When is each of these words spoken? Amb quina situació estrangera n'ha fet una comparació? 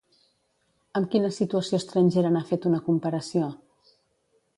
Amb 0.99 1.11
quina 1.15 1.29
situació 1.35 1.79
estrangera 1.81 2.31
n'ha 2.37 2.43
fet 2.53 2.65
una 2.71 2.81
comparació? 2.87 3.51